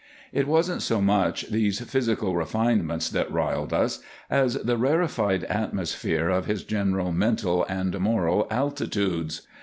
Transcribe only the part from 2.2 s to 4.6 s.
refinements that riled us as